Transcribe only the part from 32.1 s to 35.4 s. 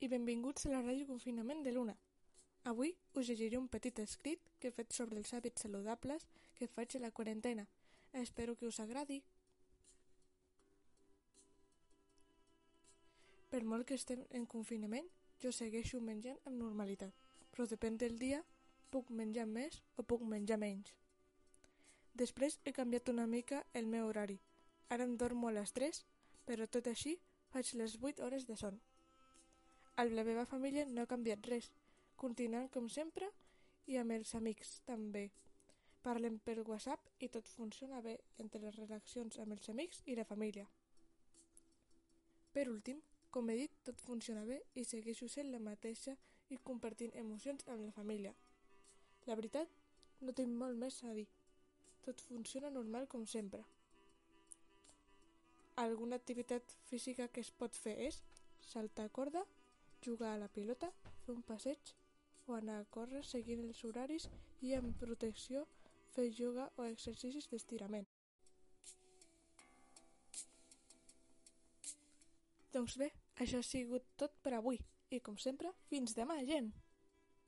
continuant com sempre i amb els amics també.